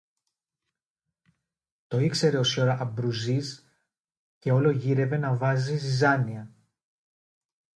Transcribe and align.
Το 1.87 1.99
ήξερε 1.99 2.37
ο 2.37 2.43
σιορ-Αμπρουζής 2.43 3.67
και 4.39 4.51
όλο 4.51 4.69
γύρευε 4.69 5.17
να 5.17 5.35
βάζει 5.35 5.77
ζιζάνια. 5.77 6.51